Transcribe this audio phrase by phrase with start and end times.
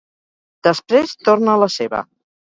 [0.67, 2.03] Després torna a la seva.